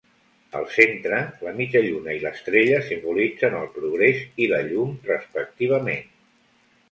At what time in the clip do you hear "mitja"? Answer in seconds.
1.57-1.81